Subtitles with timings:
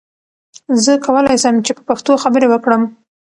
[0.83, 2.83] زه کولی سم چې په پښتو خبرې وکړم.